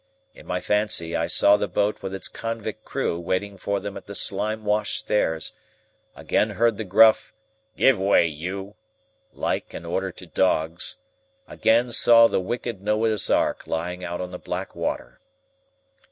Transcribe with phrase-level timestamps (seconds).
[0.33, 4.07] In my fancy, I saw the boat with its convict crew waiting for them at
[4.07, 7.35] the slime washed stairs,—again heard the gruff
[7.77, 8.73] "Give way, you!"
[9.31, 14.75] like and order to dogs,—again saw the wicked Noah's Ark lying out on the black
[14.75, 15.19] water.